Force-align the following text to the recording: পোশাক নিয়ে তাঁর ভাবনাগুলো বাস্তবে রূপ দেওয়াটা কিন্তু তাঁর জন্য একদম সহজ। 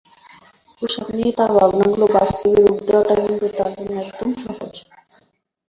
পোশাক 0.77 1.07
নিয়ে 1.15 1.31
তাঁর 1.37 1.51
ভাবনাগুলো 1.57 2.05
বাস্তবে 2.15 2.59
রূপ 2.61 2.79
দেওয়াটা 2.87 3.15
কিন্তু 3.21 3.45
তাঁর 3.55 3.71
জন্য 3.77 3.93
একদম 4.03 4.29
সহজ। 4.43 4.73